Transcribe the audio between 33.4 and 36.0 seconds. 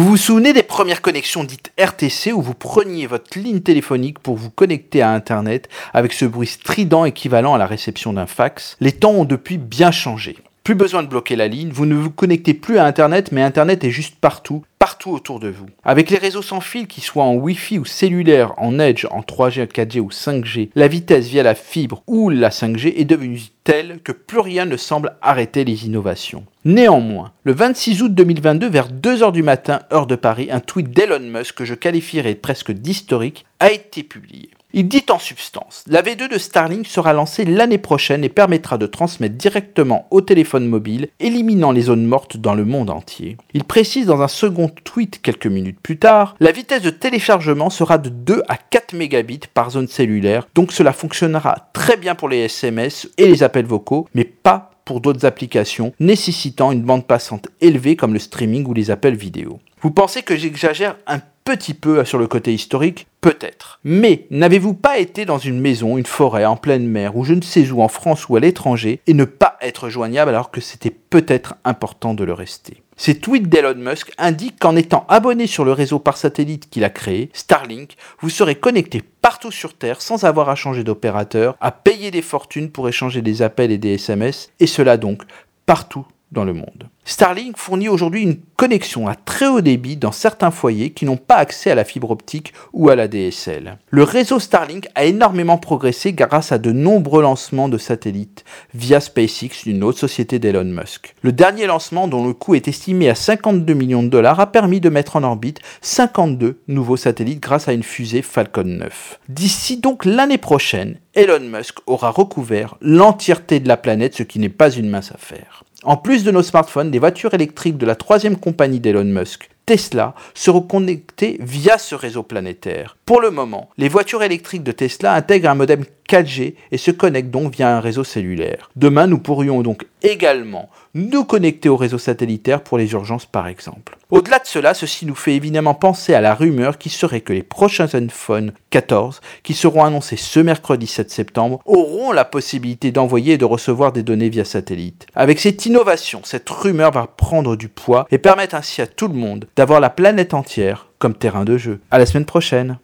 a été publié. Il dit en substance, la